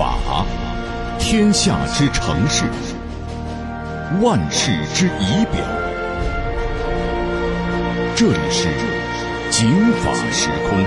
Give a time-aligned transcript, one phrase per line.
[0.00, 0.46] 法，
[1.18, 2.64] 天下之城市，
[4.22, 5.62] 万事之仪表。
[8.16, 8.66] 这里是
[9.50, 10.78] 警法时空。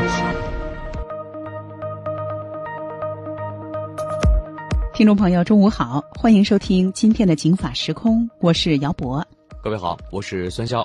[4.96, 9.24] 听众朋友，中午好，欢迎收听今天的警法时空，我是姚博。
[9.62, 10.84] 各位好，我是孙潇。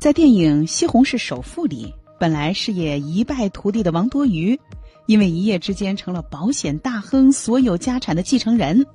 [0.00, 4.58] 在电影《西红柿首富》里，本来事业一败涂地的王多鱼。
[5.06, 8.86] 因为一夜之间成了保险大亨所有家产的继承人，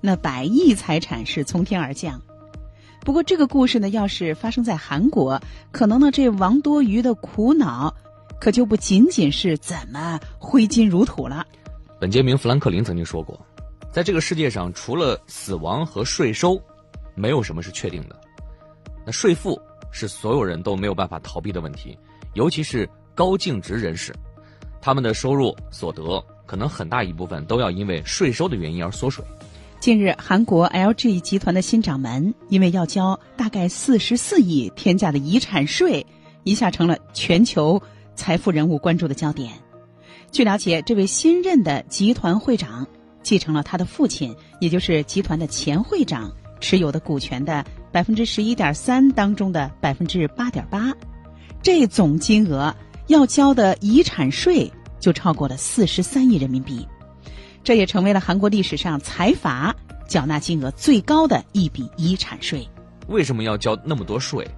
[0.00, 2.20] 那百亿财产是从天而降。
[3.00, 5.40] 不过这个故事呢，要是发生在韩国，
[5.70, 7.94] 可能呢这王多鱼的苦恼，
[8.40, 11.46] 可就不仅仅是怎么挥金如土了。
[12.00, 13.38] 本杰明·富兰克林曾经说过，
[13.90, 16.60] 在这个世界上，除了死亡和税收，
[17.14, 18.18] 没有什么是确定的。
[19.04, 21.98] 那税负是所有人都没有办法逃避的问题，
[22.34, 24.14] 尤其是高净值人士。
[24.84, 29.24] 他们的收入所得可能很大一部分都要因为税收的原因而缩水。
[29.80, 36.04] 近日，韩国 LG 集团的新掌门因为要交大概四十四亿天价的遗产税，
[36.42, 37.80] 一下成了全球
[38.14, 39.54] 财富人物关注的焦点。
[40.30, 42.86] 据了解，这位新任的集团会长
[43.22, 50.92] 继承了他的父亲，也就是集团的前会长持有的股权的百分之十一点三当中的百分之八点八，
[51.62, 52.74] 这总金额。
[53.06, 56.86] 要交的遗产税就超过了四十三亿人民币，
[57.62, 59.74] 这也成为了韩国历史上财阀
[60.08, 62.66] 缴纳金额最高的一笔遗产税。
[63.08, 64.48] 为什么要交那么多税？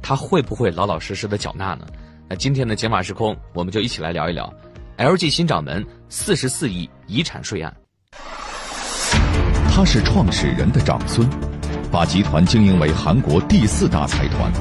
[0.00, 1.84] 他会不会老老实实的缴纳呢？
[2.28, 4.52] 那今天的解码时空，我们就一起来聊一聊
[4.98, 7.76] LG 新掌门四十四亿遗产税案。
[9.68, 11.28] 他是创始人的长孙，
[11.90, 14.52] 把集团经营为韩国第四大财团。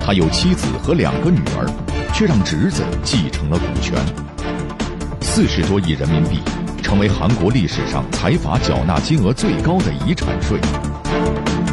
[0.00, 1.87] 他有妻子和两个女儿。
[2.18, 3.96] 却让侄子继承了股权，
[5.20, 6.40] 四十多亿人民币，
[6.82, 10.58] 成为韩国历史上财阀缴纳金额最高的遗产税。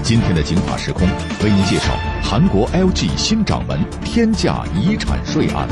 [0.03, 1.01] 今天的警法时空
[1.43, 5.67] 为您介绍韩国 LG 新掌门天价遗产税案。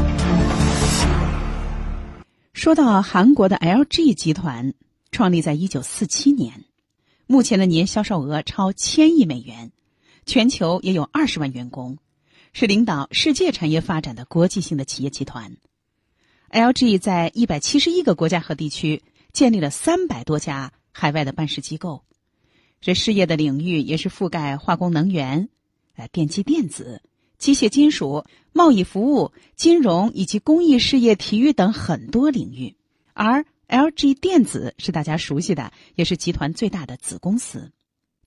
[2.53, 4.73] 说到韩国的 LG 集团，
[5.11, 6.63] 创立在一九四七年，
[7.27, 9.71] 目前的年销售额超千亿美元，
[10.25, 11.99] 全球也有二十万员工。
[12.53, 15.57] 是领导世界产业发展的国际性的企业集团
[16.51, 22.03] ，LG 在一百七十一个国家和地区建立了三百多家海外的办事机构，
[22.79, 25.49] 这事业的领域也是覆盖化工、能源、
[25.95, 27.01] 呃电机电子、
[27.39, 32.75] 机械金属、贸易服务、金融以及公益事业、体育等很多领域。
[33.13, 37.71] 而 LG 电子是大家熟悉的，也是集团最大的子公司。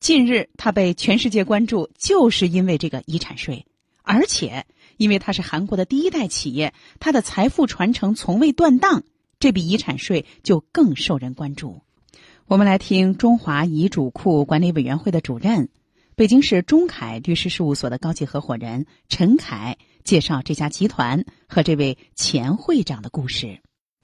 [0.01, 3.65] 近日，它被全世界关注，就是因为这个遗产税。
[4.07, 4.65] 而且，
[4.99, 9.03] 因为它是韩国的第一代企业，它的财富传承从未断档，
[9.41, 11.83] 这笔遗产税就更受人关注。
[12.47, 15.69] 我们来听中华遗嘱库管理委员会的主任、
[16.15, 23.59] 北京市中凯律师事务所的高级合伙人陈凯介绍这家集团和这位前会长的故事。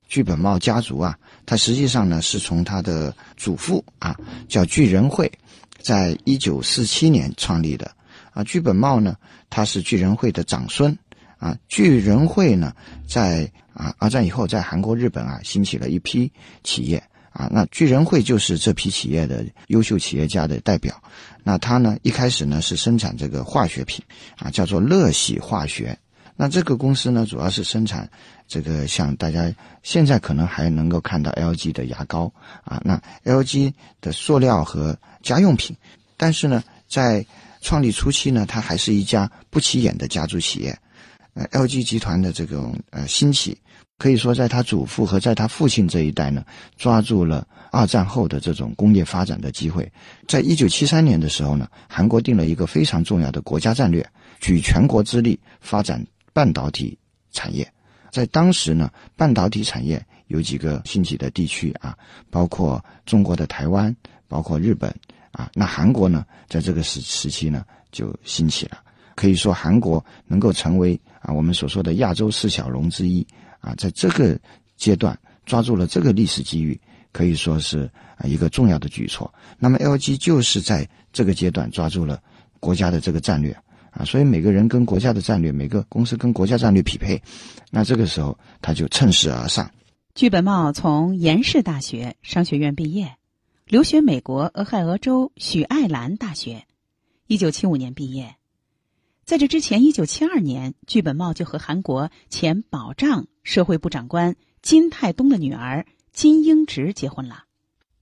[0.08, 4.16] 聚本茂家族啊，他实际上呢是从他的祖父啊
[4.48, 5.30] 叫聚仁会，
[5.78, 7.88] 在一九四七年创立的。
[8.32, 9.16] 啊，具本茂呢，
[9.50, 10.96] 他是巨人会的长孙，
[11.38, 12.74] 啊，巨人会呢，
[13.06, 16.32] 在啊二战以后，在韩国、日本啊，兴起了一批
[16.64, 21.00] 企业，啊，那巨人会就是这批企业的优秀企业家的代表。
[21.44, 24.04] 那他呢，一开始呢是生产这个化学品，
[24.38, 25.98] 啊，叫做乐喜化学。
[26.34, 28.08] 那这个公司呢，主要是生产
[28.48, 32.32] 这个像大家现在可能还能够看到 LG 的牙膏，
[32.64, 35.76] 啊，那 LG 的塑料和家用品，
[36.16, 37.24] 但是呢，在
[37.62, 40.76] 创立初期呢，它还是一家不起眼的家族企业。
[41.34, 43.56] 呃，LG 集团的这种呃兴起，
[43.96, 46.44] 可以说在他祖父和在他父亲这一代呢，
[46.76, 49.90] 抓住了二战后的这种工业发展的机会。
[50.28, 54.06] 在一九七三年的时候呢，韩国定了一个非常重要的国家战略，
[54.40, 56.98] 举全国之力发展半导体
[57.30, 57.66] 产业。
[58.10, 61.96] 在当时呢，半导体产业有几个兴起的地区啊，
[62.28, 63.96] 包括中国的台湾，
[64.28, 64.94] 包括日本。
[65.32, 68.78] 啊，那韩国呢，在这个时时期呢，就兴起了。
[69.14, 73.26] 可以说，韩国能够成为啊我们所说的亚洲四小龙之一
[73.60, 74.38] 啊，在这个
[74.76, 76.80] 阶段抓住了这个历史机遇，
[77.12, 79.32] 可以说是啊一个重要的举措。
[79.58, 82.20] 那么，LG 就是在这个阶段抓住了
[82.58, 83.56] 国家的这个战略
[83.90, 87.22] 啊，所以每个人跟国家的战略，每个公司跟国家战略匹配，
[87.70, 89.70] 那这个时候他就趁势而上。
[90.14, 93.12] 具本茂从延世大学商学院毕业。
[93.72, 96.66] 留学美国俄亥俄州许爱兰大学，
[97.26, 98.36] 一九七五年毕业。
[99.24, 107.44] 在这之前，一九七二年，具本茂就和韩国前保障社会部长官金泰东的女儿金英植结婚了。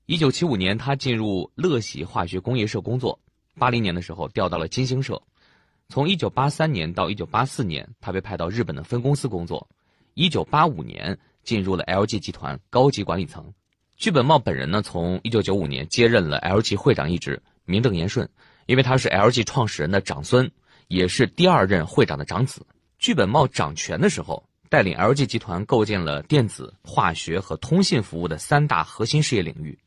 [0.07, 3.17] 一九七五年，他进入乐喜化学工业社工作。
[3.57, 5.23] 八零年的时候，调到了金星社。
[5.89, 9.65] 从一九八三年到一九八四年，他被派到日本的分公司工作。
[10.15, 13.55] 一九八五年，进入了 LG 集团高级管理层。
[14.01, 18.27] 剧本茂本人呢，从一九九五年接任了 LG 会长一职，名正言顺，
[18.65, 20.51] 因为他是 LG 创始人的长孙，
[20.89, 22.67] 也是第二任会长的长子。
[22.99, 29.79] 剧本茂掌权的时候，带领 LG 集团构建了电子、化学和通信服务的三大核心事业领域。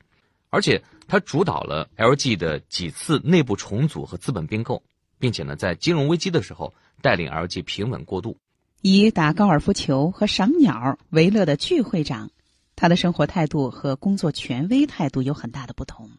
[0.52, 4.80] 而且他主导了 LG 的几次内部重组和资本并购，
[5.18, 6.72] 并且呢，在金融危机的时候
[7.02, 8.38] 带领 LG 平稳过渡。
[8.84, 12.30] 以打高尔夫球和赏鸟为乐的巨会长，
[12.76, 16.10] 他的生活态度和工作权威态度有很大的不同。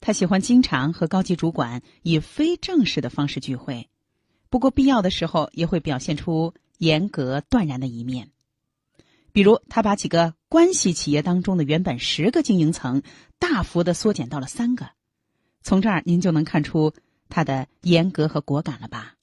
[0.00, 3.88] 他喜欢经常和高级主管以非正式的方式聚会，
[4.48, 8.30] 不过必要的时候也会表现出严格断然的一面。
[9.32, 13.02] 比如，他把几个关系企业当中的原本十个经营层
[13.38, 14.88] 大幅的缩减到了三个。
[15.62, 16.92] 从这儿您就能看出
[17.28, 19.14] 他的严格和果敢了吧？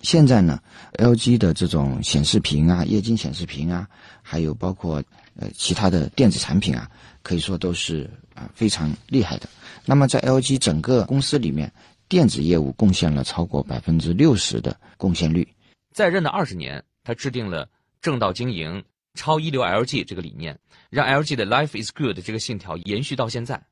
[0.00, 0.60] 现在呢
[0.94, 3.88] ，LG 的这种显示屏啊、液晶显示屏啊，
[4.20, 5.02] 还有包括
[5.36, 6.90] 呃其他的电子产品啊，
[7.22, 9.48] 可以说都是啊非常厉害的。
[9.84, 11.72] 那么在 LG 整个公司里面，
[12.08, 15.46] 电子业务贡献了超过百分之六十的贡献率。
[15.92, 17.68] 在任的二十年，他制定了
[18.00, 18.82] 正道经营。
[19.14, 20.58] 超一流 LG 这个理念，
[20.88, 23.62] 让 LG 的 Life is good 这个信条延续到现在。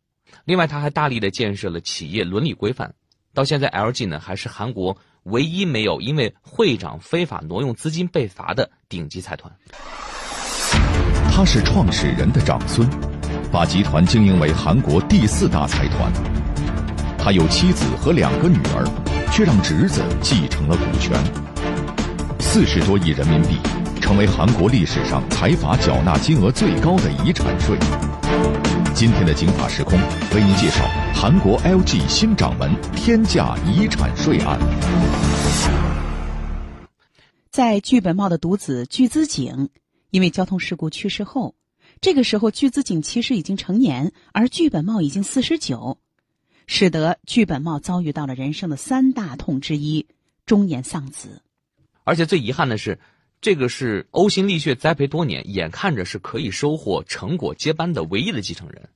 [0.45, 2.95] 另外，他还大力的建设了企业伦理规范。
[3.33, 9.51] 到现在，LG 呢还是韩国唯一没有因为会长非法挪用资金被罚的顶级财团。
[11.31, 12.89] 他是创始人的长孙，
[13.51, 16.13] 把集团经营为韩国第四大财团。
[17.19, 18.85] 他有妻子和两个女儿，
[19.33, 21.17] 却让侄子继承了股权，
[22.39, 23.59] 四十多亿人民币。
[24.01, 27.79] 成为韩国历史上财阀缴纳金额最高的遗产税。
[28.93, 29.97] 今天的《警法时空》
[30.35, 30.85] 为您介绍
[31.15, 34.59] 韩国 LG 新掌门天价遗产税案。
[37.53, 39.69] 在剧本茂的独子具资景
[40.11, 41.55] 因为交通事故去世后，
[42.01, 45.99] 这个时候巨资景其实已经成年，而剧本茂已经四十九，
[46.67, 50.07] 使得剧本茂遭遇到了人生的三大痛之一——
[50.47, 51.43] 中年丧子。
[52.05, 52.99] 而且最遗憾的是。
[53.43, 58.87] 这个是呕心沥血栽培多年，眼看着是可以收获成果接班的唯一的继承人，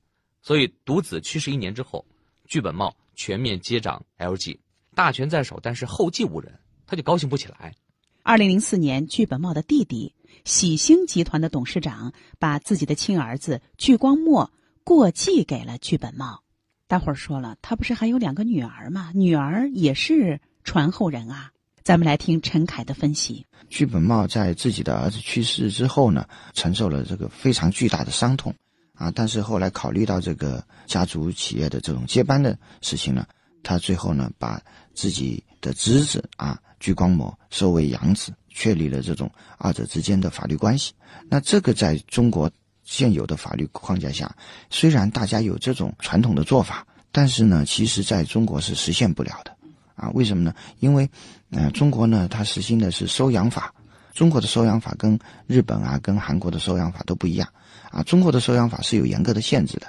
[0.43, 2.05] 所以独子去世一年之后，
[2.47, 4.59] 剧本茂全面接掌 LG，
[4.95, 6.53] 大权在手，但是后继无人，
[6.87, 7.75] 他就高兴不起来。
[8.23, 10.15] 二零零四年，剧本茂的弟弟
[10.45, 14.53] 喜星集团的董事长把自己的亲儿子具光墨
[14.85, 16.43] 过继给了剧本茂。
[16.87, 19.11] 大伙儿说了，他不是还有两个女儿吗？
[19.15, 21.51] 女儿也是传后人啊。
[21.83, 23.45] 咱们来听陈凯的分析。
[23.71, 28.55] 剧本茂在自己的儿子去世之后呢，承受了这个非常巨大的伤痛，
[28.95, 33.27] 啊，但是后来考虑到这个家族企业的这种接班的事情呢，
[33.63, 34.61] 他最后呢把
[34.95, 40.95] 自己的侄子啊具光模收为养子，确立了这种二者之间的法律关系。
[41.29, 42.51] 那这个在中国
[42.85, 44.35] 现有的法律框架下，
[44.71, 49.55] 虽然大家有这种传统的做法，但是呢，其实在中国是实现不了的。
[49.97, 50.53] 啊，为什么呢？
[50.81, 51.09] 因为，
[51.51, 53.73] 呃，中国呢，它实行的是收养法。
[54.13, 57.49] 中国的收养法跟日本啊、跟韩国的收养法都不一样。
[57.91, 59.87] 啊，中国的收养法是有严格的限制的，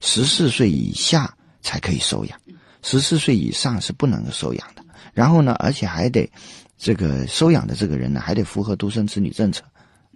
[0.00, 2.38] 十四岁以下才可以收养，
[2.82, 4.84] 十四岁以上是不能收养的。
[5.14, 6.30] 然后呢，而且还得，
[6.76, 9.62] 这个收养的这个人呢，还得符合独生子女政策。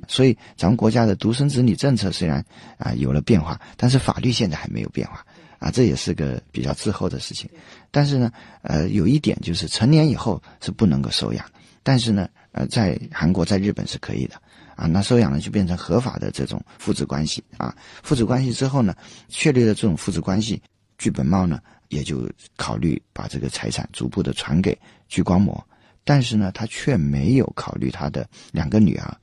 [0.09, 2.45] 所以，咱们国家的独生子女政策虽然
[2.79, 5.25] 啊有了变化，但是法律现在还没有变化。
[5.59, 7.47] 啊，这也是个比较滞后的事情，
[7.91, 11.45] 但是呢，呃，有一点就是成年以后是不能够收养，
[11.83, 14.37] 但是呢，呃，在韩国、在日本是可以的，
[14.75, 18.97] 啊，那收养呢就变成合法的这种父子关系啊，父子关系之后呢，
[19.29, 20.63] 确立了这种父子关系，
[20.97, 22.27] 剧本茂呢也就
[22.57, 24.75] 考虑把这个财产逐步的传给
[25.09, 25.63] 聚光模，
[26.05, 29.17] 但是呢，他却没有考虑他的两个女儿，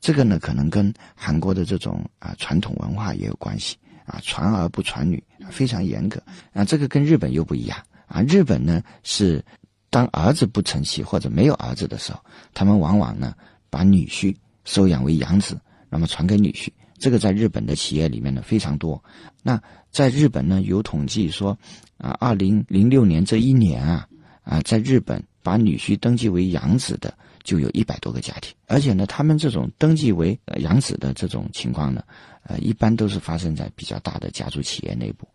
[0.00, 3.76] 这个呢可能跟韩国的这种啊传统文化也有关系。
[4.06, 6.22] 啊，传儿不传女，非常严格。
[6.52, 7.78] 啊，这个跟日本又不一样。
[8.04, 9.42] 啊，日本呢是，
[9.88, 12.22] 当儿子不成器或者没有儿子的时候，
[12.52, 13.34] 他们往往呢
[13.70, 14.36] 把女婿
[14.66, 16.68] 收养为养子，那么传给女婿。
[16.98, 19.02] 这个在日本的企业里面呢非常多。
[19.42, 19.58] 那
[19.90, 21.58] 在日本呢有统计说，
[21.96, 24.06] 啊，二零零六年这一年啊，
[24.42, 32.02] 啊，在日本把女婿登记为养子的就有一百多个家庭，而且呢，他们这种登记为养子的这种情况呢。
[32.46, 35.26] 呃，一般都是发生在比较大的家族企业内部，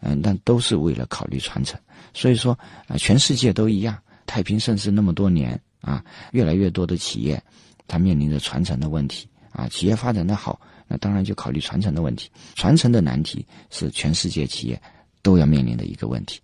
[0.00, 1.80] 嗯，但都是为了考虑传承。
[2.12, 2.52] 所以说，
[2.88, 7.42] 啊，全世界都一样，太平盛世那么多年啊，越来越多的企业，
[7.88, 9.66] 它面临着传承的问题啊。
[9.68, 12.28] 企业发展的好，那当然就考虑传承的问题。
[12.54, 14.78] 传承的难题是全世界企业
[15.22, 16.38] 都要面临的一个问题。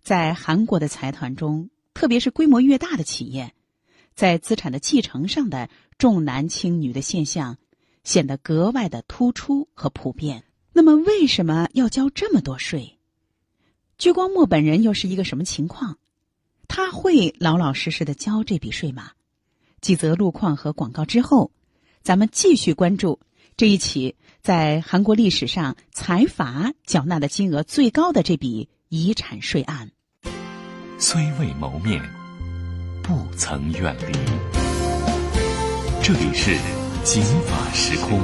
[0.00, 3.54] 在韩国的财团中，特别是规模越大的企业，
[4.14, 7.56] 在资产的继承上的重男轻女的现象
[8.02, 10.44] 显得格外的突出和普遍。
[10.72, 12.98] 那么，为什么要交这么多税？
[13.96, 15.98] 鞠光墨本人又是一个什么情况？
[16.66, 19.12] 他会老老实实的交这笔税吗？
[19.80, 21.52] 几则路况和广告之后，
[22.02, 23.20] 咱们继续关注
[23.56, 29.92] 这一起在韩国历史上财阀缴纳的金额最高的这笔遗产税案。
[31.06, 32.00] 虽未谋面，
[33.02, 34.14] 不曾远离。
[36.02, 36.56] 这里是
[37.02, 38.18] 警法时空。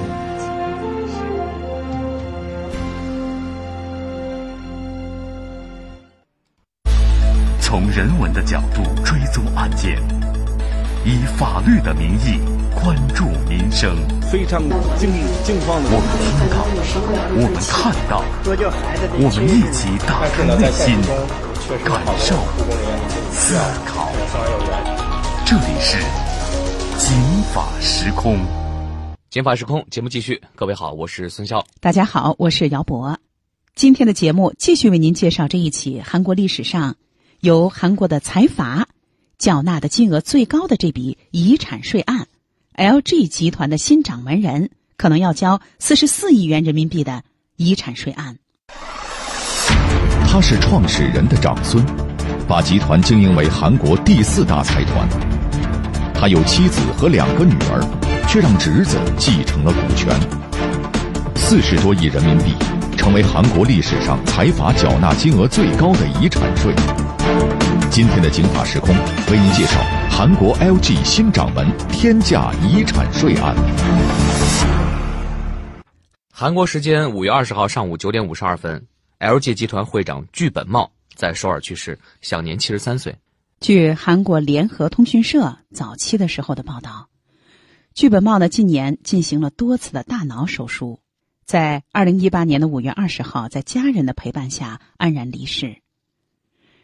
[7.60, 10.02] 从人文的角度追踪案件，
[11.04, 12.40] 以法律的名义
[12.74, 13.94] 关注民生。
[14.22, 14.62] 非常
[14.96, 15.10] 惊
[15.44, 16.64] 惊慌的，我们听到，
[17.36, 18.24] 我们看到，
[19.18, 20.96] 我们一起打开内心，
[21.78, 22.34] 感受、
[23.30, 23.54] 思
[23.86, 24.10] 考。
[25.46, 25.98] 这里是
[26.98, 27.16] 警
[27.54, 28.44] 法时空。
[29.30, 31.64] 警法时空节目继续，各位好，我是孙潇。
[31.78, 33.16] 大家好，我是姚博。
[33.76, 36.96] 今天的节目继续为您介绍这一起韩国历史上。
[37.38, 38.88] 由韩国的财阀
[39.38, 42.26] 缴纳的金额最高的这笔遗产税案
[42.74, 47.22] ，LG 集团的新掌门人可能要交四十四亿元人民币的
[47.56, 48.38] 遗产税案。
[50.32, 51.84] 他是创始人的长孙，
[52.46, 55.08] 把集团经营为韩国第四大财团。
[56.14, 57.82] 他有妻子和两个女儿，
[58.28, 60.14] 却让侄子继承了股权。
[61.34, 62.54] 四十多亿人民币，
[62.96, 66.72] 成为韩国历史上财阀缴纳金额最高的遗产税。
[67.90, 68.94] 今天的警法时空
[69.32, 73.52] 为您介绍韩国 LG 新掌门天价遗产税案。
[76.32, 78.80] 韩国时间五月二十号上午九点五十二分
[79.20, 83.14] ，LG 集团会长具本茂在首尔去世，享年七十三岁。
[83.60, 87.08] 据韩国联合通讯社早期的时候的报道，
[87.94, 91.00] 具本茂呢近年进行了多次的大脑手术，
[91.44, 95.82] 在二零一八年的五月二十号，在家人的陪伴下安然离世。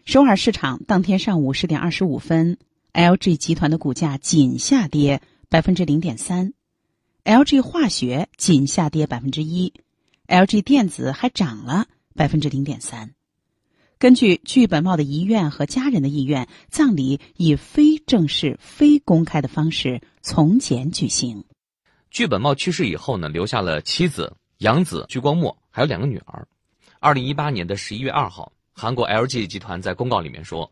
[0.04, 2.58] 首尔市场当天上午十点二十五分
[2.92, 6.52] ，LG 集团的股价仅下跌百分之零点三
[7.24, 9.72] ，LG 化学仅下跌百分之一
[10.28, 11.86] ，LG 电子还涨了
[12.16, 13.14] 百分之零点三。
[13.98, 21.44] 根据具本茂的遗愿和家人的意愿，葬礼以非正式、非公开的方式从简举行。
[22.10, 26.46] 具本茂去世以后呢，留下了妻子养子具光墨，还有两个女儿。
[26.98, 28.52] 二零一八年的十一月二号。
[28.78, 30.70] 韩国 LG 集团在公告里面说，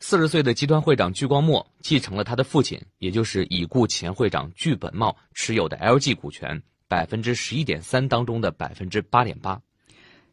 [0.00, 9.58] 四十岁的集团会长具光墨继承了他的父亲，也就是已故前会长具本茂持有的 LG 股权百分之十一点三当中的百分之八点八。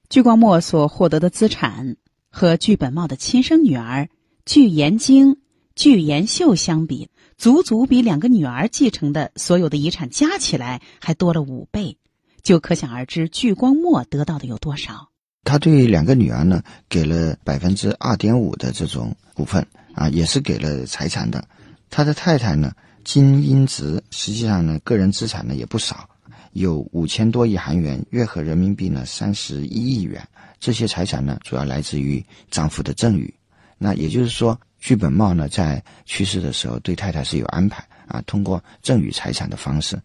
[0.10, 1.98] 聚光墨所获得的资产
[2.30, 4.08] 和聚本茂的亲生女儿
[4.46, 5.38] 聚延京、
[5.74, 11.98] 具延秀相比，足足比两个女儿继承的所有的遗产加起来还多了五倍，
[12.44, 15.10] 就可想而知聚光墨得到的有多少。
[15.44, 21.44] 他对两个女儿呢，给了百分之二点五的这种股份啊，也是给了财产的。
[21.90, 22.72] 他的太太呢，
[23.04, 26.08] 金英植，实际上呢，个人资产呢也不少，
[26.56, 30.26] 有五千多亿韩元，约合人民币呢三十一亿元。
[30.58, 33.32] 这些财产呢，主要来自于丈夫的赠与。
[33.78, 39.98] 那也就是说，具本茂呢，在去世的时候对太太是有安排啊，通过赠与财产的方式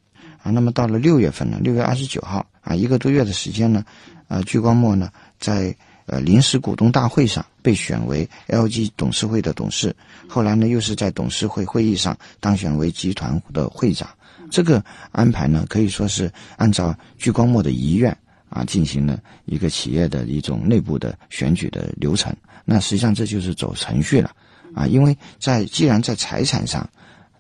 [0.42, 0.50] 啊。
[0.50, 3.85] 那么到了六月份呢，六月二十九号啊，一个多月的时间呢，
[4.26, 5.09] 啊，具光墨呢。
[5.38, 5.75] 在
[6.07, 9.95] 呃临时股东大会上被选为 LG 董事会的董事，
[10.28, 14.11] 后来呢又是在董事会会议上当选为集团的会长。
[14.50, 18.14] 这个安排呢可以说是按照聚光墨的遗愿
[18.49, 22.35] 啊进行了一个企业的一种内部的选举的流程。
[22.64, 24.30] 那实际上这就是走程序了
[24.75, 26.88] 啊，因为在既然在财产上，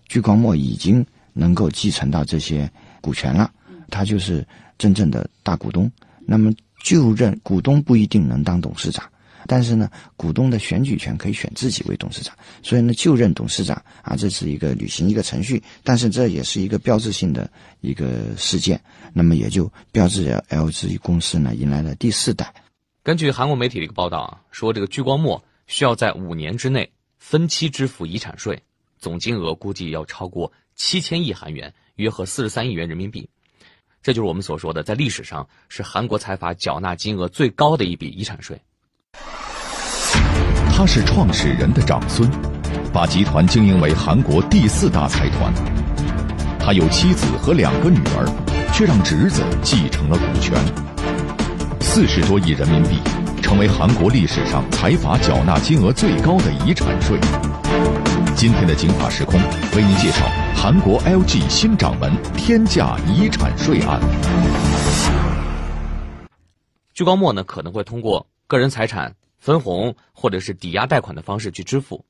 [0.08, 3.50] 聚光墨已经能够继承到这些股权了，
[3.90, 4.46] 他就是
[4.78, 5.90] 真正的大股东。
[6.26, 6.50] 那么。
[6.82, 9.04] 就任股东不一定能当董事长，
[9.46, 12.36] 但是呢，股东的选举权可以选自己为董事长。
[12.62, 18.80] 所以呢，就任董事长啊，这是一个履行一个程序，但是这也是一个标志性的一个事件。
[19.12, 22.54] 那么也就标志着 LG 公司呢迎来了第四代。
[23.02, 28.62] 根据韩国媒体的一个报道啊，说这个聚光墨需要在五年之内分期支付遗产税，
[28.98, 33.28] 总金额估计要超过七千亿韩元，约合四十三亿元人民币。
[34.02, 38.58] 这就是我们所说的，在历史上是韩国财阀缴纳金额最高的一笔遗产税。
[40.80, 42.26] 他是创始人的长孙，
[42.90, 45.52] 把集团经营为韩国第四大财团。
[46.58, 48.24] 他有妻子和两个女儿，
[48.72, 50.56] 却让侄子继承了股权。
[51.82, 52.96] 四十多亿人民币，
[53.42, 57.20] 成为韩国历史上财阀缴纳金额最高的遗产税。
[58.34, 59.38] 今天的《警法时空》
[59.76, 60.24] 为您介绍
[60.56, 64.00] 韩国 LG 新掌门天价遗产税案。
[66.94, 72.04] 聚光莫呢可能会通过个人财产分红或者是抵押贷款的方式去支付，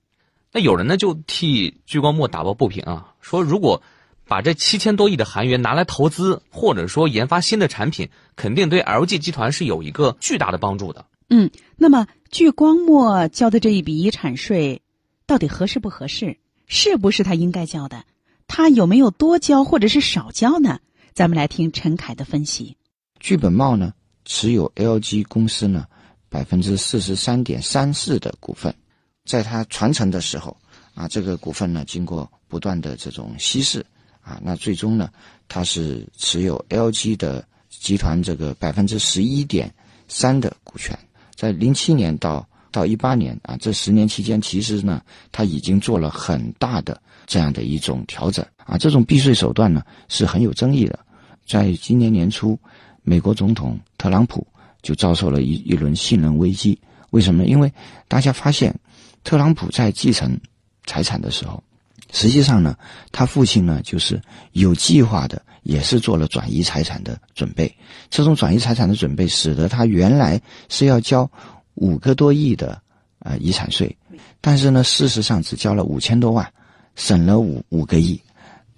[0.52, 3.80] 那有人呢就替聚光墨打抱不平啊，说如果
[4.26, 11.06] 把这七千多亿的韩元拿来投资或者说研发新的产品，肯定对 LG 集团是有一个巨大的帮助的。
[11.30, 14.82] 嗯，那么聚光墨交的这一笔遗产税，
[15.26, 16.36] 到底合适不合适？
[16.66, 18.04] 是不是他应该交的？
[18.46, 20.80] 他有没有多交或者是少交呢？
[21.12, 22.76] 咱们来听陈凯的分析。
[23.18, 23.92] 聚本茂呢？
[24.24, 25.86] 持有 LG 公司呢
[26.30, 28.72] 百分之四十三点三四的股份，
[29.26, 30.56] 在他传承的时候
[30.94, 33.84] 啊，这个股份呢经过不断的这种稀释
[34.22, 35.10] 啊，那最终呢
[35.48, 39.68] 他是持有 LG 的集团这个百分之十一点
[40.06, 40.96] 三的股权，
[41.34, 50.96] 在零七年到到一八年啊这十年期间，其实呢他已经做了很大的这样的一种调整啊，这种避税手段呢是很有争议的，
[51.44, 52.56] 在今年年初。
[53.02, 54.46] 美国总统特朗普
[54.82, 56.78] 就遭受了一一轮信任危机，
[57.10, 57.44] 为什么？
[57.44, 57.72] 因为
[58.08, 58.74] 大家发现，
[59.24, 60.38] 特朗普在继承
[60.86, 61.62] 财产的时候，
[62.12, 62.76] 实际上呢，
[63.12, 64.20] 他父亲呢就是
[64.52, 67.72] 有计划的，也是做了转移财产的准备。
[68.08, 71.30] 这种转移财产的准备，使得他原来是要交
[71.74, 72.80] 五个多亿的
[73.20, 73.96] 呃遗产税，
[74.40, 76.52] 但是呢，事实上只交了五千多万，
[76.96, 78.20] 省了五五个亿。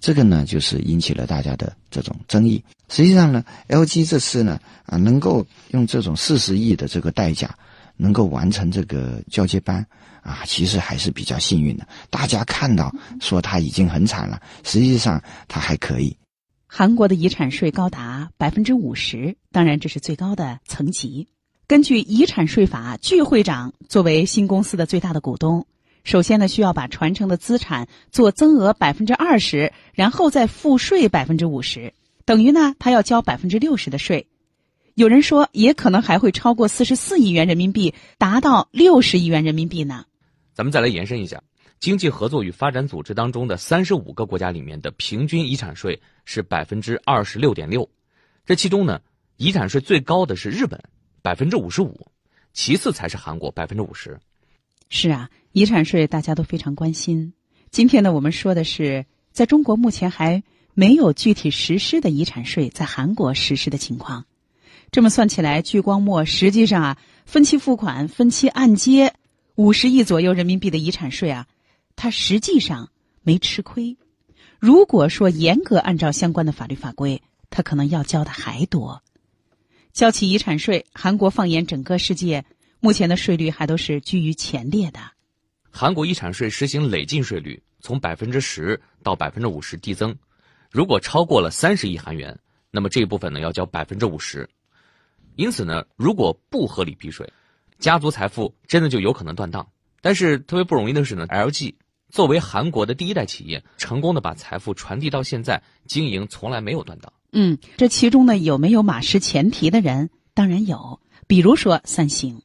[0.03, 2.61] 这个呢，就是引起了大家的这种争议。
[2.89, 7.57] 实际上呢，LG 这次呢，啊，能够用这种四十亿的这个代价，
[7.95, 9.77] 能够完成这个交接班，
[10.21, 11.87] 啊，其实还是比较幸运的。
[12.09, 16.13] 大家看到说他已经很惨了，实际上他还可以。
[16.67, 21.29] 韩国的遗产税高达百分之五十，当然这是最高的层级。
[21.65, 25.65] 根据遗产税法，聚会长作为新公司的最大的股东。
[26.03, 31.93] 首先呢，需要把传承的资产做增额百分之二十，然后再付税百分之五十，
[32.25, 34.27] 等于呢，他要交百分之六十的税。
[34.95, 40.05] 有人说，也可能还会超过四十四亿元人民币，达到六十亿元人民币呢。
[40.53, 41.41] 咱们再来延伸一下，
[41.79, 47.89] 经济合作与发展组织当中的三十五个国家里面的平均遗产税是百分之二十六点六，
[48.45, 49.01] 这其中呢，
[49.37, 50.79] 遗产税最高的是日本，
[51.21, 52.11] 百分之五十五，
[52.51, 54.19] 其次才是韩国，百分之五十。
[54.89, 57.33] 是啊，遗产税大家都非常关心。
[57.69, 60.41] 今天呢，我们说的是在中国目前还
[60.73, 64.25] 没有具体实施的遗产税在韩国实施的情况。
[64.91, 69.13] 这么算起来，聚光墨实际上啊，分期付款、分期按揭
[69.53, 71.45] 五十亿左右人民币的遗产税啊，
[71.95, 72.89] 它实际上
[73.21, 73.95] 没吃亏。
[74.57, 79.03] 如果说严格按照相关的法律法规，他可能要交的还多。
[79.91, 82.43] 交起遗产税，韩国放眼整个世界。
[82.79, 84.99] 目前的税率还都是居于前列的。
[85.75, 90.15] 韩国遗产税实行累进税率，从百分之十到百分之五十递增。
[90.69, 92.37] 如果超过了三十亿韩元，
[92.69, 94.47] 那么这一部分呢要交百分之五十。
[95.35, 97.27] 因此呢，如果不合理避税，
[97.79, 99.67] 家族财富真的就有可能断档。
[99.99, 101.73] 但是特别不容易的是呢，LG
[102.11, 107.11] 作为韩国的第一代企业，成功的把财富传递到现在，经营从来没有断档。
[107.31, 110.11] 嗯，这其中呢有没有马失前蹄的人？
[110.35, 112.43] 当然有，比如说三星。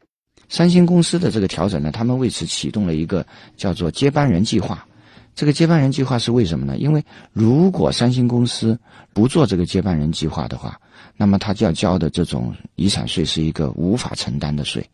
[0.49, 4.87] 三星公司的这个调整呢，他们为此启动了一个叫做接班人计划。
[5.35, 6.77] 这个接班人计划是为什么呢？
[6.79, 8.79] 因为如果三星公司
[9.13, 10.81] 不做这个接班人计划的话，
[11.17, 14.85] 那么他就要交的这种遗产税是一个无法承担的税。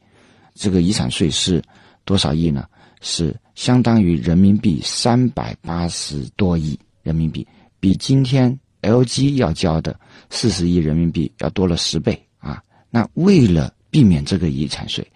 [0.55, 1.63] 这个遗产税是
[2.05, 2.67] 多少亿呢？
[3.01, 7.47] 是相当于人民币三百八十多亿人民币，
[7.79, 9.99] 比今天 LG 要交的
[10.31, 12.63] 四十亿人民币要多了十倍啊！
[12.91, 15.07] 那为了避免这个遗产税，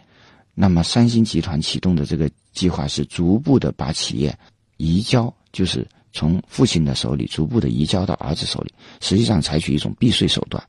[0.61, 4.37] 那么，三星集团启动的这个计划是逐步的把企业
[4.77, 10.61] 移交，就是从父亲的手里逐步的移交到儿子手里，实际上采取一种避税手段，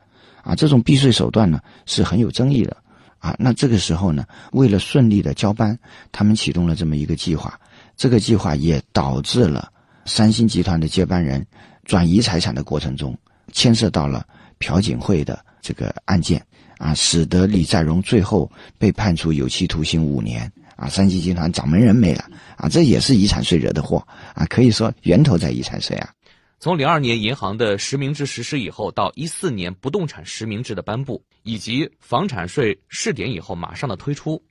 [0.43, 2.77] 啊，这种避税手段呢是很有争议的，
[3.17, 5.75] 啊，那这个时候呢，为了顺利的交班，
[6.11, 7.59] 他们启动了这么一个计划，
[7.97, 9.73] 这个计划也导致了
[10.05, 11.43] 三星集团的接班人
[11.85, 13.17] 转移财产的过程中，
[13.53, 14.23] 牵涉到了
[14.59, 16.45] 朴槿惠的这个案件。
[16.79, 20.51] 啊，使得李在镕最后被判处有期徒刑五年。
[20.75, 22.23] 啊，三星集团掌门人没了。
[22.55, 23.97] 啊，这也是遗产税惹的祸。
[24.33, 26.09] 啊，可以说源头在遗产税啊。
[26.57, 34.41] 从零二年银行的实名制实施以后，到一四年不动产实名制的颁布，以及房产税试点以后马上的推出，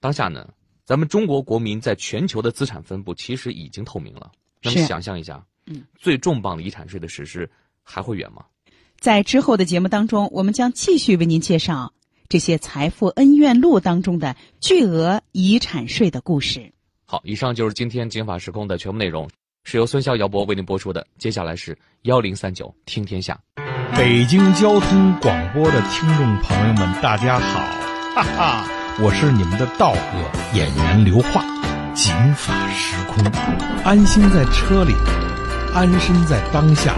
[0.00, 0.48] 当下呢，
[0.86, 4.32] 咱们中国国民在全球的资产分布其实已经透明了。
[4.62, 7.50] 那么想象一下，嗯，最重磅的遗产税的实施
[7.82, 8.42] 还会远吗？
[9.04, 11.92] 在之后的节目当中，我们将继续为您介绍
[12.26, 16.72] 这些财富恩怨录当中的巨额遗产税的故事。
[17.04, 19.28] 好，以上就是今天《警法时空》的全部内容，
[19.62, 21.06] 是由孙潇、姚博为您播出的。
[21.18, 23.38] 接下来是幺零三九听天下。
[23.94, 27.60] 北京交通广播的听众朋友们，大家好，
[28.14, 28.66] 哈哈，
[29.02, 31.44] 我是你们的道哥演员刘化。
[31.92, 33.22] 警法时空，
[33.84, 34.94] 安心在车里，
[35.74, 36.96] 安身在当下，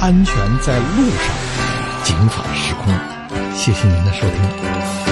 [0.00, 1.34] 安全在路上。
[2.04, 2.94] 警法时空，
[3.54, 5.05] 谢谢您的收听。